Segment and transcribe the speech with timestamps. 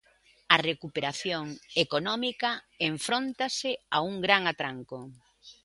[0.55, 1.45] A recuperación
[1.85, 2.49] económica
[2.91, 4.99] enfróntase a un gran atranco.